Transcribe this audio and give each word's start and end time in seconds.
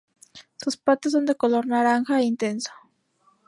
Sus 0.59 0.77
patas 0.77 1.11
son 1.11 1.27
de 1.27 1.35
color 1.35 1.67
naranja 1.67 2.23
intenso. 2.23 2.71